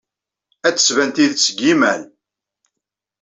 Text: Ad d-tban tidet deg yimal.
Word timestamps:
Ad 0.67 0.73
d-tban 0.75 1.09
tidet 1.11 1.45
deg 1.47 1.57
yimal. 1.65 2.01